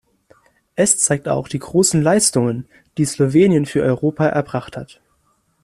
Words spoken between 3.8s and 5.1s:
Europa erbracht hat.